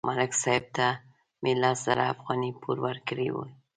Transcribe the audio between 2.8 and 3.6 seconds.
ورکړې وې